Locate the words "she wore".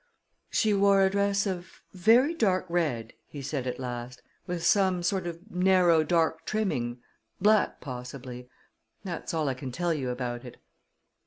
0.49-1.03